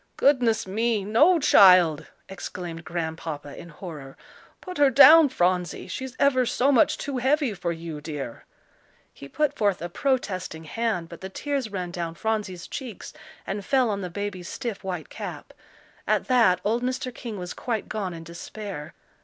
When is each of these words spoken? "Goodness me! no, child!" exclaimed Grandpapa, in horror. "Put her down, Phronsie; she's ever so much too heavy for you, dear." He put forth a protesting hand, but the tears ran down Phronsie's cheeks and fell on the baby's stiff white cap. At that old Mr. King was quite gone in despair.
"Goodness 0.17 0.65
me! 0.65 1.05
no, 1.05 1.37
child!" 1.37 2.07
exclaimed 2.27 2.83
Grandpapa, 2.83 3.55
in 3.55 3.69
horror. 3.69 4.17
"Put 4.59 4.79
her 4.79 4.89
down, 4.89 5.29
Phronsie; 5.29 5.87
she's 5.87 6.15
ever 6.19 6.43
so 6.43 6.71
much 6.71 6.97
too 6.97 7.19
heavy 7.19 7.53
for 7.53 7.71
you, 7.71 8.01
dear." 8.01 8.45
He 9.13 9.27
put 9.29 9.55
forth 9.55 9.79
a 9.79 9.89
protesting 9.89 10.63
hand, 10.63 11.07
but 11.07 11.21
the 11.21 11.29
tears 11.29 11.71
ran 11.71 11.91
down 11.91 12.15
Phronsie's 12.15 12.65
cheeks 12.67 13.13
and 13.45 13.63
fell 13.63 13.91
on 13.91 14.01
the 14.01 14.09
baby's 14.09 14.49
stiff 14.49 14.83
white 14.83 15.09
cap. 15.09 15.53
At 16.07 16.25
that 16.29 16.59
old 16.63 16.81
Mr. 16.81 17.13
King 17.13 17.37
was 17.37 17.53
quite 17.53 17.87
gone 17.87 18.15
in 18.15 18.23
despair. 18.23 18.95